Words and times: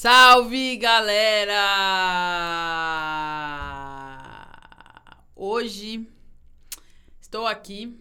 Salve, 0.00 0.76
galera! 0.76 1.56
Hoje 5.34 6.08
estou 7.20 7.48
aqui, 7.48 7.98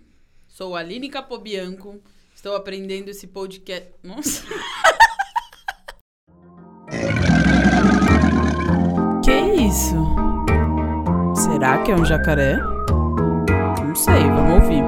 sou 0.48 0.76
a 0.76 0.82
Aline 0.82 1.10
Capobianco, 1.10 2.00
estou 2.36 2.56
aprendendo 2.56 3.10
esse 3.10 3.26
podcast. 3.26 3.90
Nossa! 4.04 4.44
que 9.26 9.64
isso? 9.64 9.96
Será 11.34 11.82
que 11.82 11.92
é 11.92 11.96
um 11.96 12.06
jacaré? 12.06 12.58
Não 13.84 13.96
sei, 13.96 14.22
vamos 14.22 14.62
ouvir. 14.62 14.84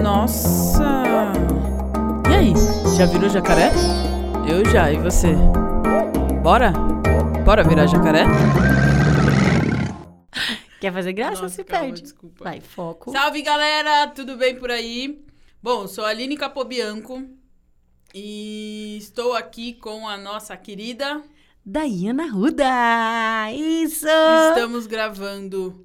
Nossa! 0.00 1.02
E 2.30 2.32
aí, 2.32 2.54
já 2.96 3.06
virou 3.06 3.28
jacaré? 3.28 3.72
Eu 4.48 4.64
já, 4.70 4.92
e 4.92 4.96
você? 4.98 5.32
Bora? 6.42 6.72
Bora 7.44 7.64
virar 7.64 7.88
jacaré? 7.88 8.22
Quer 10.80 10.92
fazer 10.92 11.12
graça? 11.12 11.42
Nossa, 11.42 11.56
se 11.56 11.64
calma, 11.64 11.86
perde. 11.86 12.02
desculpa. 12.02 12.44
Vai, 12.44 12.60
foco. 12.60 13.10
Salve, 13.10 13.42
galera! 13.42 14.06
Tudo 14.08 14.36
bem 14.36 14.54
por 14.54 14.70
aí? 14.70 15.24
Bom, 15.60 15.88
sou 15.88 16.04
a 16.04 16.10
Aline 16.10 16.36
Capobianco 16.36 17.24
e 18.14 18.96
estou 18.96 19.34
aqui 19.34 19.72
com 19.72 20.06
a 20.06 20.16
nossa 20.16 20.56
querida. 20.56 21.20
Daiana 21.66 22.30
Ruda! 22.30 23.50
Isso! 23.52 24.06
Estamos 24.50 24.86
gravando 24.86 25.84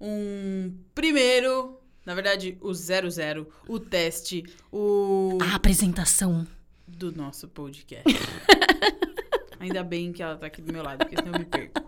um 0.00 0.72
primeiro, 0.94 1.77
na 2.08 2.14
verdade, 2.14 2.56
o 2.62 2.72
00, 2.72 3.46
o 3.68 3.78
teste, 3.78 4.42
o 4.72 5.36
A 5.42 5.56
apresentação. 5.56 6.46
do 6.86 7.12
nosso 7.12 7.46
podcast. 7.48 8.02
Ainda 9.60 9.84
bem 9.84 10.10
que 10.10 10.22
ela 10.22 10.34
tá 10.34 10.46
aqui 10.46 10.62
do 10.62 10.72
meu 10.72 10.82
lado, 10.82 11.00
porque 11.00 11.16
senão 11.16 11.34
eu 11.34 11.38
me 11.38 11.44
perco. 11.44 11.82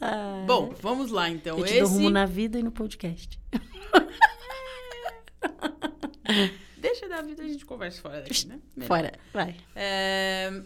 Ai, 0.00 0.44
Bom, 0.48 0.74
vamos 0.82 1.12
lá 1.12 1.30
então. 1.30 1.56
eu 1.60 1.64
te 1.64 1.74
Esse 1.74 1.92
rumo 1.92 2.10
na 2.10 2.26
vida 2.26 2.58
e 2.58 2.62
no 2.64 2.72
podcast. 2.72 3.38
Deixa 6.78 7.08
da 7.08 7.22
vida 7.22 7.44
a 7.44 7.46
gente 7.46 7.64
conversa 7.64 8.02
fora 8.02 8.20
daqui, 8.20 8.48
né? 8.48 8.58
Melhor. 8.74 8.88
Fora, 8.88 9.12
vai. 9.32 9.54
É, 9.76 10.60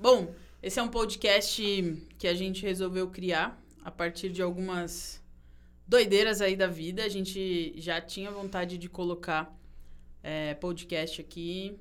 Bom, 0.00 0.34
esse 0.60 0.80
é 0.80 0.82
um 0.82 0.88
podcast 0.88 1.62
que 2.18 2.26
a 2.26 2.34
gente 2.34 2.62
resolveu 2.62 3.08
criar 3.10 3.62
a 3.84 3.92
partir 3.92 4.28
de 4.30 4.42
algumas 4.42 5.22
doideiras 5.86 6.40
aí 6.40 6.56
da 6.56 6.66
vida. 6.66 7.04
A 7.04 7.08
gente 7.08 7.74
já 7.76 8.00
tinha 8.00 8.30
vontade 8.30 8.76
de 8.78 8.88
colocar 8.88 9.54
é, 10.22 10.54
podcast 10.54 11.20
aqui 11.20 11.78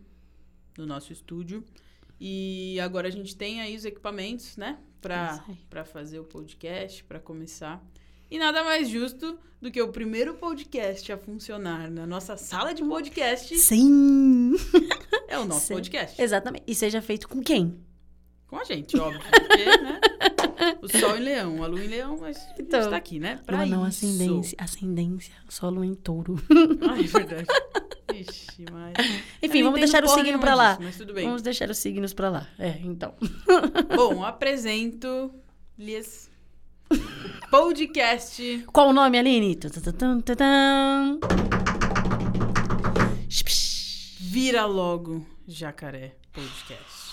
no 0.78 0.86
nosso 0.86 1.12
estúdio. 1.12 1.64
E 2.20 2.80
agora 2.80 3.08
a 3.08 3.12
gente 3.12 3.36
tem 3.36 3.62
aí 3.62 3.75
os 3.75 3.86
equipamentos, 3.86 4.56
né? 4.58 4.80
Pra 5.02 5.86
fazer 5.86 6.20
o 6.20 6.23
podcast, 6.23 7.03
pra 7.03 7.20
começar. 7.20 7.84
E 8.30 8.39
nada 8.39 8.64
mais 8.64 8.89
justo 8.89 9.38
do 9.62 9.70
que 9.70 9.81
o 9.81 9.89
primeiro 9.89 10.34
podcast 10.36 11.12
a 11.12 11.17
funcionar 11.17 11.92
na 11.92 12.08
nossa 12.08 12.36
sala 12.38 12.73
de 12.73 12.84
podcast 12.84 13.56
Sim! 13.58 14.53
é 15.28 15.38
o 15.38 15.45
nosso 15.45 15.67
Sim. 15.67 15.73
podcast. 15.75 16.19
Exatamente. 16.22 16.64
E 16.67 16.73
seja 16.73 17.02
feito 17.02 17.28
com 17.28 17.42
quem? 17.42 17.80
Com 18.47 18.58
a 18.58 18.64
gente, 18.64 18.97
óbvio. 18.97 19.22
Porque, 19.22 19.66
né? 19.66 20.00
O 20.82 20.88
sol 20.88 21.18
em 21.18 21.22
leão, 21.22 21.64
a 21.64 21.68
lua 21.68 21.84
em 21.84 21.88
leão, 21.88 22.18
mas 22.20 22.38
a 22.38 22.56
Então, 22.60 22.82
gente 22.82 22.90
tá 22.92 22.98
aqui, 22.98 23.20
né? 23.20 23.40
Pra 23.46 23.64
Lua 23.64 23.66
não, 23.66 23.88
isso. 23.88 24.06
ascendência. 24.06 24.58
Ascendência. 24.60 25.34
Solo 25.50 25.84
em 25.84 25.94
touro. 25.94 26.36
Ai, 26.90 27.02
é 27.02 27.04
verdade. 27.04 27.48
Ixi, 28.14 28.66
mas... 28.72 28.94
Enfim, 29.42 29.64
vamos 29.64 29.80
deixar 29.80 30.04
o 30.04 30.08
signo 30.08 30.40
pra 30.40 30.56
lá. 30.56 30.72
disso, 30.74 30.84
mas 30.84 30.98
tudo 30.98 31.14
bem. 31.14 31.26
Vamos 31.26 31.42
deixar 31.42 31.70
os 31.70 31.78
signos 31.78 32.14
pra 32.14 32.30
lá. 32.30 32.48
É, 32.58 32.80
então. 32.84 33.14
Bom, 33.96 34.24
apresento 34.24 35.34
lhes 35.78 36.30
o 36.92 36.98
podcast 37.50 38.64
Qual 38.72 38.90
o 38.90 38.94
nome, 38.94 39.18
Aline? 39.18 39.58
Vira 44.20 44.66
Logo 44.66 45.25
Jacaré 45.48 46.16
Podcast. 46.31 47.05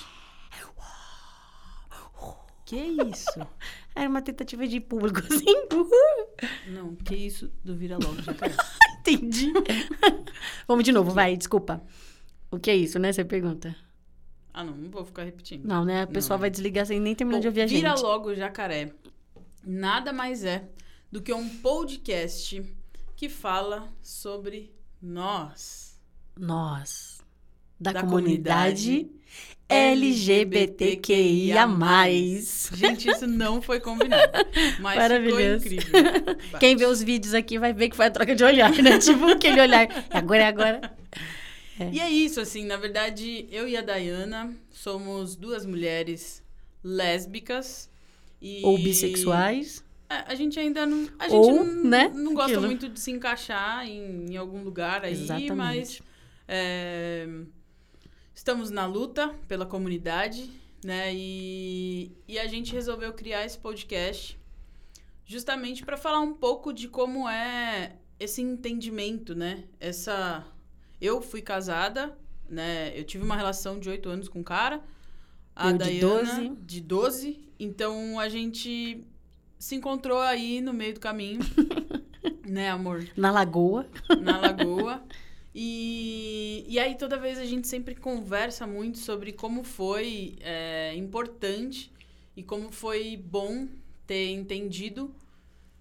Que 2.73 3.11
isso? 3.11 3.47
Era 3.95 4.09
uma 4.09 4.23
tentativa 4.23 4.67
de 4.67 4.81
público, 4.81 5.19
assim. 5.31 5.45
Uhul. 5.71 6.29
Não, 6.69 6.97
que 6.97 7.15
isso 7.15 7.53
do 7.63 7.77
Vira 7.77 7.99
Logo 7.99 8.23
Jacaré? 8.23 8.55
Entendi. 9.01 9.53
Vamos 10.67 10.83
de 10.83 10.91
novo, 10.91 11.11
vai, 11.11 11.37
desculpa. 11.37 11.83
O 12.51 12.59
que 12.59 12.71
é 12.71 12.77
isso, 12.77 12.99
né? 12.99 13.13
Você 13.13 13.25
pergunta. 13.25 13.77
Ah, 14.55 14.65
não, 14.65 14.75
não 14.75 14.91
vou 14.91 15.05
ficar 15.05 15.25
repetindo. 15.25 15.67
Não, 15.67 15.85
né? 15.85 16.03
A 16.03 16.07
pessoa 16.07 16.39
vai 16.39 16.49
desligar 16.49 16.87
sem 16.87 16.99
nem 16.99 17.15
terminar 17.15 17.39
Bom, 17.39 17.43
de 17.43 17.49
ouvir 17.49 17.61
a 17.63 17.67
gente. 17.67 17.79
Vira 17.79 17.95
Logo 17.95 18.35
Jacaré 18.35 18.93
nada 19.63 20.13
mais 20.13 20.43
é 20.45 20.69
do 21.11 21.21
que 21.21 21.33
um 21.33 21.49
podcast 21.59 22.63
que 23.15 23.29
fala 23.29 23.93
sobre 24.01 24.75
nós. 25.01 26.01
Nós, 26.39 27.22
da, 27.83 27.93
Da 27.93 28.01
comunidade, 28.03 29.11
LGBTQIA+. 29.69 31.63
LGBTQIA+. 31.65 31.67
Gente, 32.77 33.09
isso 33.09 33.27
não 33.27 33.61
foi 33.61 33.81
combinado. 33.81 34.33
Mas 34.81 34.97
Maravilhoso. 34.97 35.69
ficou 35.69 36.01
incrível. 36.01 36.37
Quem 36.61 36.77
vê 36.77 36.87
os 36.87 37.03
vídeos 37.03 37.35
aqui 37.35 37.59
vai 37.59 37.73
ver 37.73 37.89
que 37.89 37.97
foi 37.97 38.07
a 38.07 38.11
troca 38.11 38.35
de 38.35 38.45
olhar, 38.45 38.71
né? 38.83 38.99
tipo 39.01 39.25
aquele 39.27 39.61
olhar. 39.61 39.83
É 40.11 40.19
agora, 40.19 40.43
é 40.43 40.47
agora. 40.47 40.97
E 41.91 41.99
é 41.99 42.09
isso, 42.09 42.41
assim, 42.41 42.65
na 42.67 42.77
verdade, 42.77 43.49
eu 43.51 43.67
e 43.67 43.77
a 43.77 43.81
Dayana 43.81 44.55
somos 44.71 45.35
duas 45.35 45.67
mulheres 45.67 46.43
lésbicas. 46.85 47.91
E... 48.41 48.61
Ou 48.65 48.79
bissexuais. 48.79 49.83
É, 50.09 50.25
A 50.27 50.35
gente 50.35 50.61
ainda 50.61 50.85
não. 50.85 51.09
A 51.19 51.29
gente 51.29 51.35
Ou, 51.35 51.65
não, 51.65 51.85
né, 51.85 52.13
não 52.15 52.35
gosta 52.35 52.53
aquilo. 52.53 52.67
muito 52.67 52.89
de 52.89 53.01
se 53.01 53.11
encaixar 53.11 53.87
em, 53.87 54.27
em 54.31 54.37
algum 54.37 54.63
lugar 54.63 55.05
aí, 55.05 55.13
Exatamente. 55.13 55.53
mas 55.55 56.03
é, 56.47 57.27
estamos 58.43 58.71
na 58.71 58.87
luta 58.87 59.33
pela 59.47 59.65
comunidade, 59.65 60.51
né? 60.85 61.15
E, 61.15 62.11
e 62.27 62.41
a 62.41 62.47
gente 62.49 62.73
resolveu 62.73 63.13
criar 63.13 63.45
esse 63.45 63.57
podcast 63.57 64.37
justamente 65.25 65.85
para 65.85 65.97
falar 65.97 66.19
um 66.19 66.35
pouco 66.35 66.73
de 66.73 66.89
como 66.89 67.29
é 67.29 67.95
esse 68.19 68.43
entendimento, 68.43 69.33
né? 69.33 69.63
Essa. 69.79 70.45
Eu 71.01 71.23
fui 71.23 71.41
casada, 71.41 72.19
né? 72.49 72.93
Eu 72.99 73.05
tive 73.05 73.23
uma 73.23 73.37
relação 73.37 73.79
de 73.79 73.89
oito 73.89 74.09
anos 74.09 74.29
com 74.29 74.41
um 74.41 74.45
cara. 74.45 74.83
A 75.55 75.69
Eu 75.69 75.73
de 75.75 75.79
Dayana, 75.79 76.35
12. 76.49 76.57
de 76.63 76.81
12. 76.81 77.49
Então 77.61 78.19
a 78.19 78.29
gente 78.29 79.07
se 79.57 79.77
encontrou 79.77 80.19
aí 80.19 80.61
no 80.61 80.73
meio 80.73 80.95
do 80.95 81.01
caminho, 81.01 81.39
né, 82.45 82.71
amor? 82.71 83.09
Na 83.17 83.31
lagoa. 83.31 83.87
Na 84.21 84.41
lagoa. 84.41 85.01
E, 85.55 86.65
e 86.67 86.79
aí 86.79 86.95
toda 86.95 87.19
vez 87.19 87.39
a 87.39 87.45
gente 87.45 87.69
sempre 87.69 87.95
conversa 87.95 88.67
muito 88.67 88.99
sobre 88.99 89.33
como 89.33 89.63
foi 89.63 90.37
é, 90.41 90.95
importante 90.97 91.93
e 92.35 92.43
como 92.43 92.73
foi 92.73 93.17
bom 93.17 93.69
ter 94.07 94.31
entendido 94.31 95.15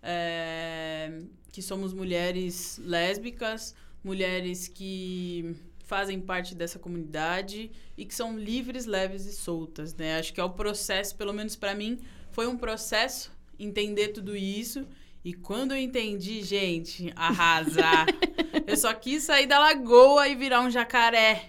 é, 0.04 1.22
que 1.52 1.62
somos 1.62 1.94
mulheres 1.94 2.80
lésbicas, 2.84 3.74
mulheres 4.04 4.68
que 4.68 5.56
fazem 5.86 6.20
parte 6.20 6.56
dessa 6.56 6.80
comunidade 6.80 7.72
e 7.98 8.06
que 8.06 8.16
são 8.16 8.38
livres, 8.38 8.86
leves 8.86 9.26
e 9.26 9.34
soltas, 9.34 9.94
né? 9.94 10.18
Acho 10.18 10.34
que 10.34 10.40
é 10.40 10.44
o 10.44 10.50
processo, 10.50 11.16
pelo 11.16 11.34
menos 11.34 11.56
para 11.56 11.76
mim, 11.76 12.00
foi 12.32 12.48
um 12.48 12.58
processo 12.58 13.32
entender 13.60 14.10
tudo 14.10 14.36
isso. 14.36 14.88
E 15.24 15.34
quando 15.34 15.74
eu 15.74 15.78
entendi, 15.78 16.42
gente, 16.42 17.14
arrasar. 17.16 18.08
eu 18.66 18.76
só 18.76 18.92
quis 18.94 19.24
sair 19.24 19.46
da 19.46 19.60
lagoa 19.60 20.28
e 20.28 20.36
virar 20.36 20.62
um 20.62 20.72
jacaré. 20.72 21.48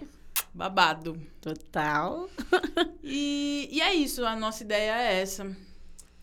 Babado. 0.53 1.19
Total. 1.41 2.29
E, 3.05 3.67
e 3.69 3.81
é 3.81 3.93
isso, 3.93 4.25
a 4.25 4.33
nossa 4.33 4.63
ideia 4.63 4.97
é 4.97 5.21
essa. 5.21 5.55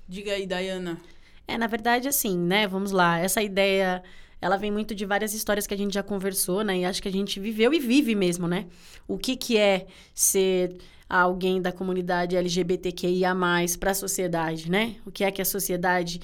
Diga 0.09 0.33
aí, 0.33 0.47
Dayana. 0.47 0.99
É, 1.47 1.59
na 1.59 1.67
verdade, 1.67 2.09
assim, 2.09 2.39
né? 2.39 2.67
Vamos 2.67 2.91
lá. 2.91 3.19
Essa 3.19 3.43
ideia, 3.43 4.03
ela 4.41 4.57
vem 4.57 4.71
muito 4.71 4.95
de 4.95 5.05
várias 5.05 5.35
histórias 5.35 5.67
que 5.67 5.75
a 5.75 5.77
gente 5.77 5.93
já 5.93 6.03
conversou, 6.03 6.65
né? 6.65 6.79
E 6.79 6.85
acho 6.87 7.03
que 7.03 7.09
a 7.09 7.13
gente 7.13 7.39
viveu 7.39 7.75
e 7.75 7.79
vive 7.79 8.15
mesmo, 8.15 8.49
né? 8.49 8.67
O 9.07 9.19
que 9.19 9.37
que 9.37 9.59
é 9.59 9.87
ser 10.15 10.79
alguém 11.09 11.61
da 11.61 11.71
comunidade 11.71 12.35
LGBTQIA+, 12.35 13.37
para 13.79 13.91
a 13.91 13.95
sociedade, 13.95 14.71
né? 14.71 14.97
O 15.05 15.13
que 15.13 15.23
é 15.23 15.31
que 15.31 15.43
a 15.43 15.45
sociedade 15.45 16.19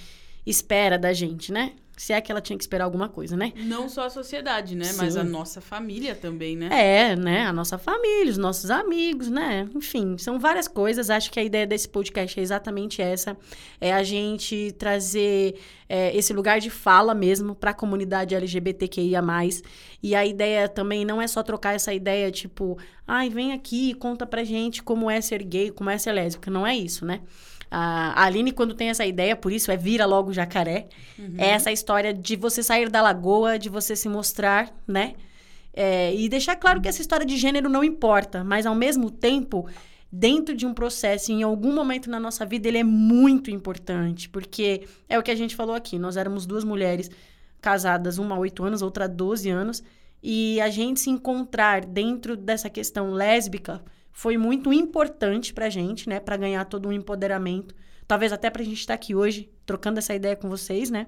espera 0.46 0.98
da 0.98 1.12
gente, 1.12 1.52
né? 1.52 1.72
Se 1.96 2.12
é 2.12 2.20
que 2.20 2.30
ela 2.30 2.42
tinha 2.42 2.58
que 2.58 2.62
esperar 2.62 2.84
alguma 2.84 3.08
coisa, 3.08 3.36
né? 3.36 3.54
Não 3.56 3.88
só 3.88 4.04
a 4.04 4.10
sociedade, 4.10 4.76
né? 4.76 4.92
Mas 4.96 5.14
Sim. 5.14 5.20
a 5.20 5.24
nossa 5.24 5.62
família 5.62 6.14
também, 6.14 6.54
né? 6.54 6.68
É, 6.70 7.16
né? 7.16 7.46
A 7.46 7.52
nossa 7.54 7.78
família, 7.78 8.30
os 8.30 8.36
nossos 8.36 8.70
amigos, 8.70 9.30
né? 9.30 9.66
Enfim, 9.74 10.18
são 10.18 10.38
várias 10.38 10.68
coisas. 10.68 11.08
Acho 11.08 11.30
que 11.32 11.40
a 11.40 11.42
ideia 11.42 11.66
desse 11.66 11.88
podcast 11.88 12.38
é 12.38 12.42
exatamente 12.42 13.00
essa: 13.00 13.34
é 13.80 13.94
a 13.94 14.02
gente 14.02 14.72
trazer 14.72 15.58
é, 15.88 16.14
esse 16.14 16.34
lugar 16.34 16.60
de 16.60 16.68
fala 16.68 17.14
mesmo 17.14 17.54
para 17.54 17.70
a 17.70 17.74
comunidade 17.74 18.34
LGBTQIA. 18.34 19.22
E 20.02 20.14
a 20.14 20.26
ideia 20.26 20.68
também 20.68 21.04
não 21.04 21.20
é 21.20 21.26
só 21.26 21.42
trocar 21.42 21.74
essa 21.74 21.94
ideia, 21.94 22.30
tipo, 22.30 22.78
ai, 23.06 23.30
vem 23.30 23.52
aqui, 23.52 23.94
conta 23.94 24.26
pra 24.26 24.44
gente 24.44 24.82
como 24.82 25.10
é 25.10 25.20
ser 25.20 25.42
gay, 25.42 25.70
como 25.70 25.88
é 25.88 25.96
ser 25.96 26.12
lésbica. 26.12 26.50
Não 26.50 26.66
é 26.66 26.76
isso, 26.76 27.06
né? 27.06 27.22
A 27.68 28.24
Aline, 28.24 28.52
quando 28.52 28.74
tem 28.74 28.90
essa 28.90 29.04
ideia, 29.04 29.34
por 29.34 29.52
isso 29.52 29.72
é 29.72 29.76
vira 29.76 30.06
logo 30.06 30.32
jacaré, 30.32 30.86
uhum. 31.18 31.34
é 31.36 31.48
essa 31.48 31.72
história 31.72 31.85
de 32.22 32.36
você 32.36 32.62
sair 32.62 32.88
da 32.88 33.02
lagoa, 33.02 33.58
de 33.58 33.68
você 33.68 33.94
se 33.94 34.08
mostrar, 34.08 34.74
né? 34.86 35.14
É, 35.72 36.14
e 36.14 36.28
deixar 36.28 36.56
claro 36.56 36.80
que 36.80 36.88
essa 36.88 37.02
história 37.02 37.26
de 37.26 37.36
gênero 37.36 37.68
não 37.68 37.84
importa, 37.84 38.42
mas 38.42 38.64
ao 38.64 38.74
mesmo 38.74 39.10
tempo, 39.10 39.68
dentro 40.10 40.54
de 40.54 40.64
um 40.64 40.72
processo, 40.72 41.30
em 41.30 41.42
algum 41.42 41.74
momento 41.74 42.08
na 42.08 42.18
nossa 42.18 42.46
vida, 42.46 42.66
ele 42.66 42.78
é 42.78 42.84
muito 42.84 43.50
importante, 43.50 44.28
porque 44.28 44.86
é 45.08 45.18
o 45.18 45.22
que 45.22 45.30
a 45.30 45.34
gente 45.34 45.54
falou 45.54 45.74
aqui, 45.74 45.98
nós 45.98 46.16
éramos 46.16 46.46
duas 46.46 46.64
mulheres 46.64 47.10
casadas, 47.60 48.16
uma 48.16 48.36
há 48.36 48.38
oito 48.38 48.64
anos, 48.64 48.80
outra 48.80 49.04
há 49.04 49.08
12 49.08 49.50
anos, 49.50 49.82
e 50.22 50.60
a 50.60 50.70
gente 50.70 51.00
se 51.00 51.10
encontrar 51.10 51.84
dentro 51.84 52.36
dessa 52.36 52.70
questão 52.70 53.12
lésbica 53.12 53.82
foi 54.10 54.38
muito 54.38 54.72
importante 54.72 55.52
pra 55.52 55.68
gente, 55.68 56.08
né? 56.08 56.18
Pra 56.18 56.38
ganhar 56.38 56.64
todo 56.64 56.88
um 56.88 56.92
empoderamento. 56.92 57.74
Talvez 58.08 58.32
até 58.32 58.48
pra 58.48 58.64
gente 58.64 58.78
estar 58.78 58.94
aqui 58.94 59.14
hoje, 59.14 59.50
trocando 59.66 59.98
essa 59.98 60.14
ideia 60.14 60.34
com 60.34 60.48
vocês, 60.48 60.90
né? 60.90 61.06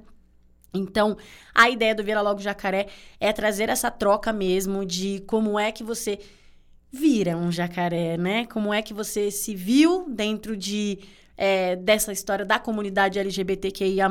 Então, 0.73 1.17
a 1.55 1.71
ideia 1.71 1.95
do 1.95 2.05
Vira 2.05 2.21
Logo 2.21 2.41
Jacaré 2.41 2.89
é 3.19 3.33
trazer 3.33 3.69
essa 3.69 3.91
troca 3.91 4.33
mesmo 4.33 4.85
de 4.85 5.23
como 5.27 5.59
é 5.59 5.73
que 5.73 5.83
você 5.83 6.19
vira 6.91 7.37
um 7.37 7.51
jacaré, 7.51 8.17
né? 8.17 8.47
Como 8.47 8.73
é 8.73 8.83
que 8.83 8.95
você 8.95 9.31
se 9.31 9.55
viu 9.55 10.07
dentro 10.09 10.57
de 10.57 10.99
é, 11.39 11.77
dessa 11.77 12.11
história 12.11 12.45
da 12.45 12.59
comunidade 12.59 13.19
LGBTQIA. 13.19 14.11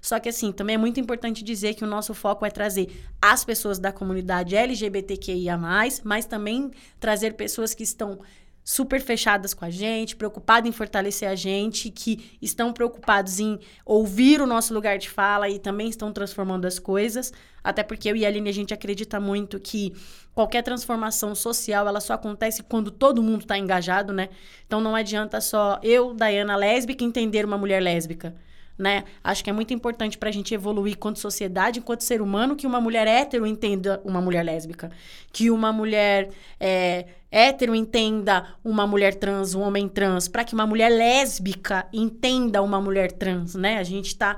Só 0.00 0.20
que, 0.20 0.28
assim, 0.28 0.52
também 0.52 0.74
é 0.74 0.78
muito 0.78 1.00
importante 1.00 1.42
dizer 1.42 1.74
que 1.74 1.82
o 1.82 1.86
nosso 1.86 2.14
foco 2.14 2.46
é 2.46 2.50
trazer 2.50 2.88
as 3.20 3.44
pessoas 3.44 3.80
da 3.80 3.92
comunidade 3.92 4.54
LGBTQIA, 4.54 5.58
mas 5.58 6.24
também 6.26 6.70
trazer 7.00 7.32
pessoas 7.34 7.74
que 7.74 7.82
estão 7.82 8.20
super 8.64 8.98
fechadas 9.00 9.52
com 9.52 9.66
a 9.66 9.70
gente, 9.70 10.16
preocupadas 10.16 10.68
em 10.68 10.72
fortalecer 10.72 11.28
a 11.28 11.34
gente, 11.34 11.90
que 11.90 12.36
estão 12.40 12.72
preocupados 12.72 13.38
em 13.38 13.60
ouvir 13.84 14.40
o 14.40 14.46
nosso 14.46 14.72
lugar 14.72 14.96
de 14.96 15.10
fala 15.10 15.50
e 15.50 15.58
também 15.58 15.90
estão 15.90 16.10
transformando 16.10 16.64
as 16.64 16.78
coisas. 16.78 17.30
Até 17.62 17.82
porque 17.82 18.10
eu 18.10 18.16
e 18.16 18.24
a 18.24 18.28
Aline, 18.28 18.48
a 18.48 18.52
gente 18.52 18.72
acredita 18.72 19.20
muito 19.20 19.60
que 19.60 19.92
qualquer 20.34 20.62
transformação 20.62 21.34
social, 21.34 21.86
ela 21.86 22.00
só 22.00 22.14
acontece 22.14 22.62
quando 22.62 22.90
todo 22.90 23.22
mundo 23.22 23.42
está 23.42 23.58
engajado, 23.58 24.12
né? 24.14 24.30
Então 24.66 24.80
não 24.80 24.96
adianta 24.96 25.40
só 25.42 25.78
eu, 25.82 26.14
Dayana, 26.14 26.56
lésbica, 26.56 27.04
entender 27.04 27.44
uma 27.44 27.58
mulher 27.58 27.82
lésbica 27.82 28.34
né? 28.78 29.04
Acho 29.22 29.42
que 29.44 29.50
é 29.50 29.52
muito 29.52 29.72
importante 29.72 30.18
para 30.18 30.28
a 30.28 30.32
gente 30.32 30.54
evoluir 30.54 30.94
enquanto 30.94 31.18
sociedade, 31.18 31.78
enquanto 31.78 32.02
ser 32.02 32.20
humano, 32.20 32.56
que 32.56 32.66
uma 32.66 32.80
mulher 32.80 33.06
hétero 33.06 33.46
entenda 33.46 34.00
uma 34.04 34.20
mulher 34.20 34.44
lésbica, 34.44 34.90
que 35.32 35.50
uma 35.50 35.72
mulher 35.72 36.30
é, 36.58 37.06
hétero 37.30 37.74
entenda 37.74 38.54
uma 38.64 38.86
mulher 38.86 39.14
trans, 39.14 39.54
um 39.54 39.62
homem 39.62 39.88
trans, 39.88 40.28
para 40.28 40.44
que 40.44 40.54
uma 40.54 40.66
mulher 40.66 40.88
lésbica 40.88 41.86
entenda 41.92 42.62
uma 42.62 42.80
mulher 42.80 43.12
trans, 43.12 43.54
né? 43.54 43.78
A 43.78 43.84
gente 43.84 44.06
está 44.06 44.36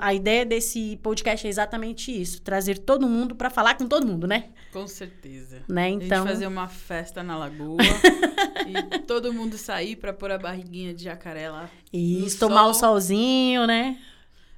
a 0.00 0.12
ideia 0.12 0.44
desse 0.44 0.98
podcast 1.02 1.46
é 1.46 1.50
exatamente 1.50 2.10
isso, 2.10 2.42
trazer 2.42 2.78
todo 2.78 3.06
mundo 3.06 3.36
para 3.36 3.48
falar 3.48 3.76
com 3.76 3.86
todo 3.86 4.06
mundo, 4.06 4.26
né? 4.26 4.50
Com 4.72 4.86
certeza. 4.86 5.62
Né? 5.68 5.90
Então, 5.90 6.18
a 6.18 6.20
gente 6.22 6.32
fazer 6.34 6.46
uma 6.46 6.68
festa 6.68 7.22
na 7.22 7.36
lagoa 7.36 7.78
e 8.66 8.98
todo 9.00 9.32
mundo 9.32 9.56
sair 9.56 9.96
para 9.96 10.12
pôr 10.12 10.32
a 10.32 10.38
barriguinha 10.38 10.92
de 10.92 11.04
jacaré 11.04 11.48
lá. 11.48 11.70
Isso, 11.92 12.38
tomar 12.38 12.62
sol. 12.62 12.70
o 12.70 12.74
solzinho, 12.74 13.66
né? 13.66 13.98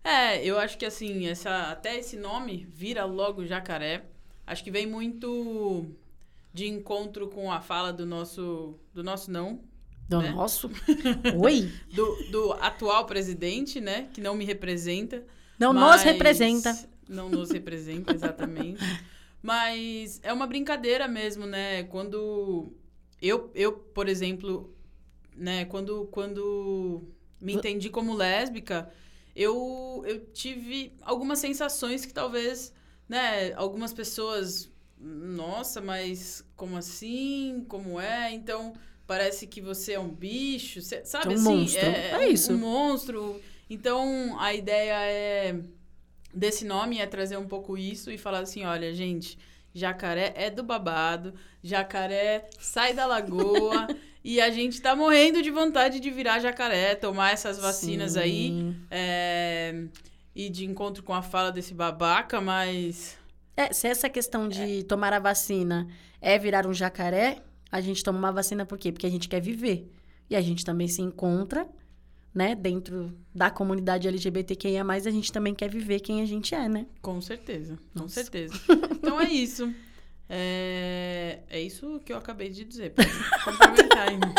É, 0.02 0.42
eu 0.42 0.58
acho 0.58 0.78
que 0.78 0.86
assim, 0.86 1.26
essa 1.26 1.70
até 1.70 1.98
esse 1.98 2.16
nome 2.16 2.66
vira 2.70 3.04
logo 3.04 3.44
jacaré. 3.44 4.04
Acho 4.46 4.64
que 4.64 4.70
vem 4.70 4.86
muito 4.86 5.86
de 6.54 6.66
encontro 6.66 7.28
com 7.28 7.52
a 7.52 7.60
fala 7.60 7.92
do 7.92 8.06
nosso 8.06 8.78
do 8.94 9.04
nosso 9.04 9.30
não, 9.30 9.60
do 10.08 10.22
né? 10.22 10.30
nosso? 10.30 10.70
Oi? 11.38 11.70
do, 11.92 12.30
do 12.30 12.52
atual 12.54 13.04
presidente, 13.04 13.80
né? 13.80 14.08
Que 14.12 14.20
não 14.20 14.34
me 14.34 14.44
representa. 14.44 15.24
Não 15.58 15.72
nos 15.72 16.02
representa. 16.02 16.76
Não 17.06 17.28
nos 17.28 17.50
representa, 17.50 18.14
exatamente. 18.14 18.82
mas 19.42 20.18
é 20.22 20.32
uma 20.32 20.46
brincadeira 20.46 21.06
mesmo, 21.06 21.46
né? 21.46 21.82
Quando 21.84 22.72
eu, 23.20 23.50
eu 23.54 23.72
por 23.72 24.08
exemplo, 24.08 24.74
né? 25.36 25.66
Quando, 25.66 26.06
quando 26.06 27.06
me 27.40 27.52
entendi 27.52 27.90
como 27.90 28.14
lésbica, 28.14 28.90
eu, 29.36 30.02
eu 30.06 30.20
tive 30.32 30.96
algumas 31.02 31.38
sensações 31.38 32.06
que 32.06 32.14
talvez, 32.14 32.72
né? 33.06 33.52
Algumas 33.54 33.92
pessoas... 33.92 34.70
Nossa, 35.00 35.80
mas 35.80 36.44
como 36.56 36.76
assim? 36.76 37.64
Como 37.68 38.00
é? 38.00 38.32
Então 38.32 38.72
parece 39.08 39.46
que 39.46 39.62
você 39.62 39.94
é 39.94 39.98
um 39.98 40.10
bicho, 40.10 40.82
sabe 40.82 41.24
é 41.24 41.28
um 41.30 41.32
assim? 41.32 41.42
Monstro. 41.42 41.86
É, 41.86 42.10
é 42.10 42.28
isso. 42.28 42.52
Um 42.52 42.58
monstro. 42.58 43.40
Então, 43.68 44.36
a 44.38 44.52
ideia 44.52 45.00
é 45.00 45.56
desse 46.32 46.66
nome 46.66 46.98
é 46.98 47.06
trazer 47.06 47.38
um 47.38 47.48
pouco 47.48 47.78
isso 47.78 48.10
e 48.10 48.18
falar 48.18 48.40
assim, 48.40 48.66
olha, 48.66 48.94
gente, 48.94 49.38
jacaré 49.72 50.34
é 50.36 50.50
do 50.50 50.62
babado, 50.62 51.32
jacaré 51.62 52.50
sai 52.58 52.92
da 52.92 53.06
lagoa 53.06 53.88
e 54.22 54.42
a 54.42 54.50
gente 54.50 54.80
tá 54.80 54.94
morrendo 54.94 55.42
de 55.42 55.50
vontade 55.50 56.00
de 56.00 56.10
virar 56.10 56.38
jacaré, 56.38 56.94
tomar 56.94 57.32
essas 57.32 57.58
vacinas 57.58 58.12
Sim. 58.12 58.20
aí 58.20 58.76
é, 58.90 59.84
e 60.36 60.50
de 60.50 60.66
encontro 60.66 61.02
com 61.02 61.14
a 61.14 61.22
fala 61.22 61.50
desse 61.50 61.72
babaca, 61.72 62.42
mas... 62.42 63.16
É, 63.56 63.72
se 63.72 63.88
essa 63.88 64.08
questão 64.08 64.48
de 64.48 64.80
é. 64.80 64.82
tomar 64.84 65.14
a 65.14 65.18
vacina 65.18 65.88
é 66.20 66.38
virar 66.38 66.66
um 66.66 66.74
jacaré, 66.74 67.42
a 67.70 67.80
gente 67.80 68.02
toma 68.02 68.18
uma 68.18 68.32
vacina 68.32 68.64
por 68.64 68.78
quê? 68.78 68.92
Porque 68.92 69.06
a 69.06 69.10
gente 69.10 69.28
quer 69.28 69.40
viver. 69.40 69.90
E 70.30 70.36
a 70.36 70.40
gente 70.40 70.64
também 70.64 70.88
se 70.88 71.00
encontra, 71.00 71.66
né, 72.34 72.54
dentro 72.54 73.12
da 73.34 73.50
comunidade 73.50 74.06
LGBTQIA, 74.06 74.84
a 74.84 75.10
gente 75.10 75.32
também 75.32 75.54
quer 75.54 75.68
viver 75.68 76.00
quem 76.00 76.20
a 76.22 76.26
gente 76.26 76.54
é, 76.54 76.68
né? 76.68 76.86
Com 77.00 77.20
certeza, 77.20 77.78
com 77.94 78.00
Nossa. 78.00 78.14
certeza. 78.14 78.54
Então 78.98 79.20
é 79.20 79.30
isso. 79.30 79.72
É, 80.28 81.38
é 81.48 81.60
isso 81.60 82.00
que 82.04 82.12
eu 82.12 82.18
acabei 82.18 82.50
de 82.50 82.64
dizer. 82.64 82.92
Complementar 83.44 84.08
ainda. 84.08 84.34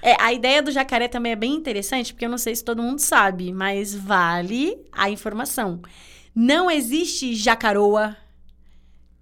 É, 0.00 0.14
a 0.20 0.32
ideia 0.34 0.62
do 0.62 0.70
jacaré 0.70 1.08
também 1.08 1.32
é 1.32 1.36
bem 1.36 1.54
interessante, 1.54 2.12
porque 2.12 2.26
eu 2.26 2.30
não 2.30 2.36
sei 2.36 2.54
se 2.54 2.62
todo 2.62 2.82
mundo 2.82 2.98
sabe, 2.98 3.52
mas 3.52 3.94
vale 3.94 4.78
a 4.92 5.08
informação. 5.08 5.80
Não 6.34 6.70
existe 6.70 7.34
jacaroa, 7.34 8.14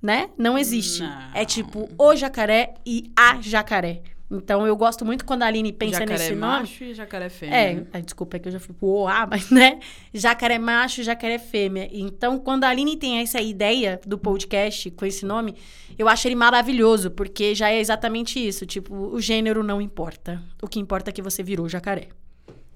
né? 0.03 0.29
Não 0.37 0.59
existe. 0.59 1.03
Não. 1.03 1.31
É 1.35 1.45
tipo 1.45 1.89
o 1.97 2.17
jacaré 2.17 2.75
e 2.85 3.11
a 3.17 3.41
jacaré. 3.41 4.03
Então 4.31 4.67
eu 4.67 4.75
gosto 4.75 5.05
muito 5.05 5.27
quando 5.27 5.43
a 5.43 5.47
Aline 5.47 5.73
pensa 5.73 6.01
jacaré 6.01 6.13
nesse 6.13 6.35
nome. 6.35 6.41
Jacaré 6.41 6.61
macho 6.63 6.85
e 6.85 6.95
jacaré 6.95 7.29
fêmea. 7.29 7.55
É, 7.55 7.87
ai, 7.93 8.03
desculpa, 8.03 8.37
é 8.37 8.41
que 8.41 8.49
eu 8.49 8.53
já 8.53 8.59
fui 8.59 8.75
pro 8.75 8.89
OA, 8.89 9.27
mas 9.31 9.51
né? 9.51 9.79
Jacaré 10.13 10.59
macho, 10.59 11.03
jacaré 11.03 11.39
fêmea. 11.39 11.89
Então, 11.93 12.39
quando 12.39 12.65
a 12.65 12.69
Aline 12.69 12.97
tem 12.97 13.19
essa 13.19 13.41
ideia 13.41 14.01
do 14.07 14.19
podcast 14.19 14.91
com 14.93 15.05
esse 15.05 15.27
nome, 15.27 15.55
eu 15.99 16.09
acho 16.09 16.27
ele 16.27 16.35
maravilhoso, 16.35 17.11
porque 17.11 17.55
já 17.55 17.71
é 17.71 17.79
exatamente 17.79 18.45
isso. 18.45 18.65
Tipo, 18.65 18.95
o 18.95 19.21
gênero 19.21 19.63
não 19.63 19.81
importa. 19.81 20.43
O 20.63 20.67
que 20.67 20.81
importa 20.81 21.11
é 21.11 21.13
que 21.13 21.21
você 21.21 21.43
virou 21.43 21.69
jacaré. 21.69 22.09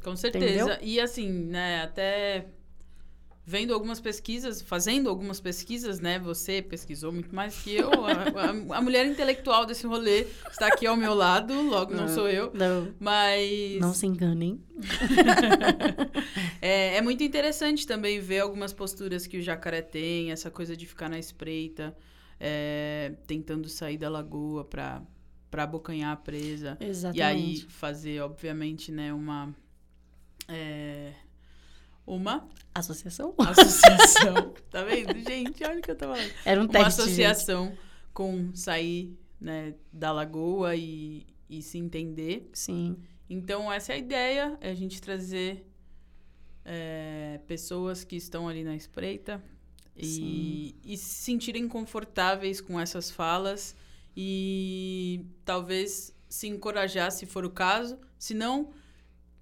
Com 0.05 0.15
certeza. 0.15 0.45
Entendeu? 0.45 0.77
E 0.83 1.01
assim, 1.01 1.29
né, 1.29 1.83
até 1.83 2.47
vendo 3.49 3.73
algumas 3.73 4.01
pesquisas, 4.01 4.61
fazendo 4.61 5.09
algumas 5.09 5.39
pesquisas, 5.39 6.01
né? 6.01 6.19
Você 6.19 6.61
pesquisou 6.61 7.13
muito 7.13 7.33
mais 7.33 7.57
que 7.63 7.77
eu. 7.77 7.89
A, 8.05 8.75
a, 8.75 8.79
a 8.79 8.83
mulher 8.83 9.07
intelectual 9.07 9.65
desse 9.65 9.87
rolê 9.87 10.27
está 10.51 10.67
aqui 10.67 10.85
ao 10.85 10.97
meu 10.97 11.15
lado, 11.15 11.55
logo 11.63 11.95
não, 11.95 12.07
não 12.07 12.09
sou 12.09 12.29
eu. 12.29 12.51
Não. 12.53 12.93
Mas. 12.99 13.79
Não 13.81 13.95
se 13.95 14.05
enganem. 14.05 14.61
é, 16.61 16.97
é 16.97 17.01
muito 17.01 17.23
interessante 17.23 17.87
também 17.87 18.19
ver 18.19 18.41
algumas 18.41 18.73
posturas 18.73 19.29
que 19.29 19.39
o 19.39 19.43
jacaré 19.43 19.81
tem, 19.81 20.33
essa 20.33 20.51
coisa 20.51 20.77
de 20.77 20.85
ficar 20.85 21.09
na 21.09 21.19
espreita, 21.19 21.97
é, 22.41 23.13
tentando 23.29 23.69
sair 23.69 23.97
da 23.97 24.09
lagoa 24.09 24.65
para 24.65 25.03
para 25.49 25.63
abocanhar 25.63 26.13
a 26.13 26.17
presa. 26.17 26.77
Exatamente. 26.81 27.19
E 27.19 27.23
aí 27.23 27.61
fazer, 27.69 28.21
obviamente, 28.21 28.91
né, 28.91 29.15
uma. 29.15 29.55
É, 30.49 31.13
uma 32.07 32.49
associação. 32.75 33.35
Associação. 33.39 34.55
tá 34.71 34.85
vendo? 34.85 35.19
Gente, 35.27 35.65
olha 35.65 35.79
o 35.79 35.83
que 35.83 35.91
eu 35.91 35.97
tava 35.97 36.15
falando. 36.15 36.33
Era 36.45 36.61
um 36.61 36.65
uma 36.65 36.73
teste. 36.73 36.83
Uma 36.83 36.89
associação 36.89 37.67
gente. 37.67 37.79
com 38.13 38.55
sair 38.55 39.19
né, 39.41 39.75
da 39.93 40.13
lagoa 40.13 40.77
e, 40.77 41.27
e 41.49 41.63
se 41.63 41.79
entender. 41.79 42.49
Sim. 42.53 42.97
Então, 43.29 43.73
essa 43.73 43.93
é 43.93 43.97
a 43.97 43.99
ideia, 43.99 44.57
é 44.61 44.71
a 44.71 44.75
gente 44.75 45.01
trazer 45.01 45.67
é, 46.65 47.41
pessoas 47.47 48.05
que 48.05 48.17
estão 48.17 48.49
ali 48.49 48.63
na 48.63 48.77
espreita 48.77 49.43
e, 49.97 50.77
e 50.85 50.97
se 50.97 51.23
sentirem 51.25 51.67
confortáveis 51.67 52.61
com 52.61 52.79
essas 52.79 53.11
falas 53.11 53.75
e 54.17 55.25
talvez 55.45 56.15
se 56.29 56.47
encorajar 56.47 57.11
se 57.11 57.27
for 57.27 57.45
o 57.45 57.51
caso. 57.51 57.99
Se 58.19 58.35
não, 58.35 58.73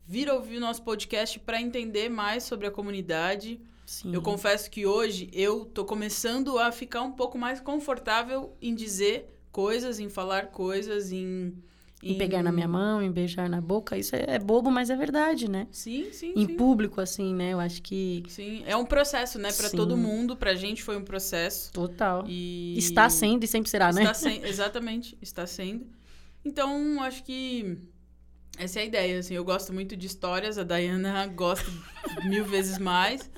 vir 0.06 0.30
ouvir 0.30 0.58
o 0.58 0.60
nosso 0.60 0.82
podcast 0.82 1.38
para 1.40 1.60
entender 1.60 2.08
mais 2.08 2.42
sobre 2.42 2.66
a 2.66 2.70
comunidade. 2.70 3.60
Sim. 3.86 4.14
Eu 4.14 4.22
confesso 4.22 4.70
que 4.70 4.86
hoje 4.86 5.28
eu 5.32 5.64
tô 5.64 5.84
começando 5.84 6.58
a 6.58 6.72
ficar 6.72 7.02
um 7.02 7.12
pouco 7.12 7.36
mais 7.38 7.60
confortável 7.60 8.56
em 8.60 8.74
dizer 8.74 9.34
coisas, 9.52 9.98
em 9.98 10.08
falar 10.08 10.48
coisas, 10.48 11.12
em. 11.12 11.54
Em 12.02 12.18
pegar 12.18 12.42
na 12.42 12.52
minha 12.52 12.68
mão, 12.68 13.00
em 13.00 13.10
beijar 13.10 13.48
na 13.48 13.62
boca, 13.62 13.96
isso 13.96 14.14
é, 14.14 14.24
é 14.28 14.38
bobo, 14.38 14.70
mas 14.70 14.90
é 14.90 14.96
verdade, 14.96 15.48
né? 15.48 15.66
Sim, 15.70 16.12
sim. 16.12 16.34
Em 16.36 16.46
sim. 16.46 16.54
público, 16.54 17.00
assim, 17.00 17.34
né? 17.34 17.54
Eu 17.54 17.60
acho 17.60 17.80
que. 17.80 18.22
Sim, 18.28 18.62
é 18.66 18.76
um 18.76 18.84
processo, 18.84 19.38
né? 19.38 19.50
Sim. 19.50 19.74
todo 19.74 19.96
mundo, 19.96 20.36
pra 20.36 20.54
gente 20.54 20.82
foi 20.82 20.98
um 20.98 21.04
processo. 21.04 21.72
Total. 21.72 22.24
E... 22.28 22.76
Está 22.76 23.08
sendo 23.08 23.44
e 23.44 23.46
sempre 23.46 23.70
será, 23.70 23.90
né? 23.90 24.02
Está 24.02 24.12
sendo, 24.12 24.44
exatamente, 24.44 25.16
está 25.22 25.46
sendo. 25.46 25.86
Então, 26.44 27.02
acho 27.02 27.24
que 27.24 27.78
essa 28.58 28.78
é 28.80 28.82
a 28.82 28.84
ideia, 28.86 29.18
assim. 29.18 29.34
Eu 29.34 29.44
gosto 29.44 29.72
muito 29.72 29.96
de 29.96 30.06
histórias, 30.06 30.58
a 30.58 30.64
Dayana 30.64 31.26
gosta 31.34 31.70
mil 32.24 32.44
vezes 32.44 32.78
mais. 32.78 33.30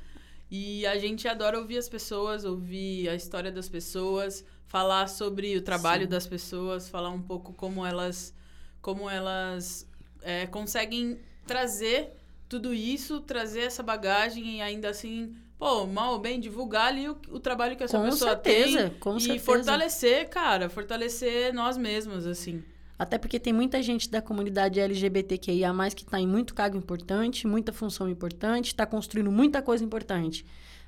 E 0.51 0.87
a 0.87 0.97
gente 0.99 1.27
adora 1.27 1.59
ouvir 1.59 1.79
as 1.79 1.89
pessoas, 1.89 2.45
ouvir 2.45 3.09
a 3.09 3.15
história 3.15 3.51
das 3.51 3.69
pessoas, 3.69 4.45
falar 4.67 5.09
sobre 5.09 5.57
o 5.57 5.63
trabalho 5.63 6.05
Sim. 6.05 6.11
das 6.11 6.27
pessoas, 6.27 6.89
falar 6.89 7.11
um 7.11 7.23
pouco 7.23 7.53
como 7.53 7.85
elas, 7.85 8.33
como 8.81 9.11
elas 9.11 9.89
é, 10.23 10.47
conseguem 10.47 11.19
trazer 11.47 12.13
tudo 12.49 12.73
isso, 12.73 13.21
trazer 13.21 13.63
essa 13.63 13.83
bagagem 13.83 14.59
e 14.59 14.63
ainda 14.63 14.89
assim, 14.91 15.35
pô, 15.59 15.85
mal 15.87 16.13
ou 16.13 16.19
bem, 16.21 16.39
divulgar 16.39 16.89
ali 16.89 17.09
o, 17.09 17.19
o 17.31 17.41
trabalho 17.41 17.77
que 17.77 17.83
essa 17.83 17.99
Com 17.99 18.05
pessoa 18.05 18.37
tem. 18.37 18.73
certeza, 18.73 18.95
com 19.01 19.17
e 19.17 19.21
certeza. 19.21 19.45
fortalecer, 19.45 20.29
cara, 20.29 20.69
fortalecer 20.69 21.53
nós 21.53 21.77
mesmos, 21.77 22.27
assim. 22.27 22.63
Até 22.99 23.19
porque 23.19 23.39
tem 23.39 23.53
muita 23.53 23.83
gente 23.83 24.11
da 24.11 24.23
comunidade 24.23 24.81
LGBTQIA+, 24.81 25.73
que 25.95 26.03
está 26.03 26.19
em 26.19 26.27
muito 26.27 26.55
cargo 26.55 26.77
importante, 26.79 27.47
muita 27.47 27.73
função 27.73 28.09
importante, 28.09 28.69
está 28.69 28.87
construindo 28.87 29.31
muita 29.31 29.61
coisa 29.61 29.85
importante. 29.85 30.45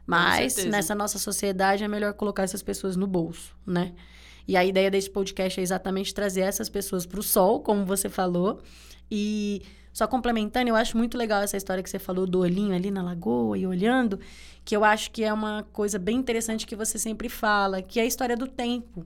Mas, 0.07 0.65
nessa 0.65 0.95
nossa 0.95 1.19
sociedade, 1.19 1.85
é 1.85 1.89
melhor 1.89 2.15
colocar 2.15 2.43
essas 2.43 2.63
pessoas 2.63 2.97
no 2.97 3.07
bolso, 3.07 3.55
né? 3.67 3.93
E 4.47 4.57
a 4.57 4.65
ideia 4.65 4.91
desse 4.91 5.11
podcast 5.11 5.61
é 5.61 5.63
exatamente 5.63 6.15
trazer 6.15 6.41
essas 6.41 6.71
pessoas 6.71 7.05
para 7.05 7.21
o 7.21 7.23
sol, 7.23 7.61
como 7.61 7.85
você 7.85 8.09
falou. 8.09 8.63
E 9.11 9.61
só 9.93 10.07
complementando, 10.07 10.71
eu 10.71 10.77
acho 10.77 10.97
muito 10.97 11.19
legal 11.19 11.43
essa 11.43 11.59
história 11.59 11.83
que 11.83 11.91
você 11.91 11.99
falou 11.99 12.27
do 12.27 12.39
olhinho 12.39 12.75
ali 12.75 12.91
na 12.91 13.03
lagoa 13.03 13.59
e 13.59 13.67
olhando, 13.67 14.19
que 14.65 14.75
eu 14.75 14.83
acho 14.83 15.11
que 15.11 15.23
é 15.23 15.33
uma 15.33 15.67
coisa 15.75 15.99
bem 15.99 16.17
interessante 16.17 16.67
que 16.67 16.75
você 16.75 16.99
sempre 16.99 17.29
fala, 17.29 17.83
que 17.83 18.01
é 18.01 18.05
a 18.05 18.07
história 18.07 18.37
do 18.37 18.47
tempo. 18.47 19.05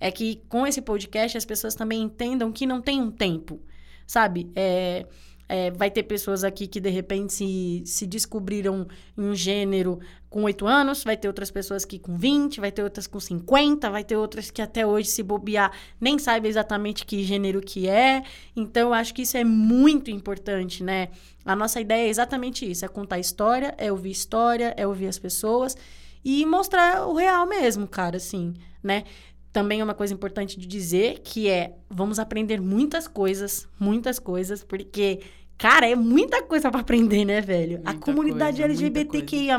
É 0.00 0.10
que 0.10 0.42
com 0.48 0.66
esse 0.66 0.82
podcast 0.82 1.36
as 1.36 1.44
pessoas 1.44 1.74
também 1.74 2.02
entendam 2.02 2.52
que 2.52 2.66
não 2.66 2.80
tem 2.80 3.00
um 3.00 3.10
tempo, 3.10 3.60
sabe? 4.06 4.50
É, 4.54 5.06
é, 5.48 5.70
vai 5.70 5.90
ter 5.90 6.04
pessoas 6.04 6.42
aqui 6.42 6.66
que 6.66 6.80
de 6.80 6.88
repente 6.88 7.32
se, 7.32 7.82
se 7.84 8.06
descobriram 8.06 8.86
um 9.16 9.34
gênero 9.34 10.00
com 10.30 10.42
8 10.44 10.66
anos, 10.66 11.04
vai 11.04 11.16
ter 11.16 11.28
outras 11.28 11.50
pessoas 11.50 11.84
que 11.84 11.98
com 11.98 12.16
20, 12.16 12.60
vai 12.60 12.72
ter 12.72 12.82
outras 12.82 13.06
com 13.06 13.20
50, 13.20 13.88
vai 13.90 14.02
ter 14.02 14.16
outras 14.16 14.50
que 14.50 14.60
até 14.60 14.86
hoje, 14.86 15.08
se 15.08 15.22
bobear, 15.22 15.70
nem 16.00 16.18
sabem 16.18 16.48
exatamente 16.48 17.06
que 17.06 17.22
gênero 17.22 17.60
que 17.60 17.88
é. 17.88 18.22
Então, 18.56 18.88
eu 18.88 18.94
acho 18.94 19.14
que 19.14 19.22
isso 19.22 19.36
é 19.36 19.44
muito 19.44 20.10
importante, 20.10 20.82
né? 20.82 21.10
A 21.44 21.54
nossa 21.54 21.80
ideia 21.80 22.06
é 22.06 22.08
exatamente 22.08 22.68
isso: 22.68 22.84
é 22.84 22.88
contar 22.88 23.18
história, 23.18 23.74
é 23.78 23.92
ouvir 23.92 24.10
história, 24.10 24.74
é 24.76 24.86
ouvir 24.86 25.06
as 25.06 25.18
pessoas 25.18 25.76
e 26.24 26.44
mostrar 26.46 27.06
o 27.06 27.14
real 27.14 27.46
mesmo, 27.46 27.86
cara, 27.86 28.16
assim, 28.16 28.54
né? 28.82 29.04
Também 29.54 29.80
é 29.80 29.84
uma 29.84 29.94
coisa 29.94 30.12
importante 30.12 30.58
de 30.58 30.66
dizer 30.66 31.20
que 31.20 31.48
é 31.48 31.76
vamos 31.88 32.18
aprender 32.18 32.60
muitas 32.60 33.06
coisas, 33.06 33.68
muitas 33.78 34.18
coisas, 34.18 34.64
porque, 34.64 35.20
cara, 35.56 35.88
é 35.88 35.94
muita 35.94 36.42
coisa 36.42 36.72
para 36.72 36.80
aprender, 36.80 37.24
né, 37.24 37.40
velho? 37.40 37.80
a 37.84 37.92
Muita 37.92 38.04
comunidade 38.04 38.60
coisa, 38.60 38.64
LGBTQIA. 38.64 39.56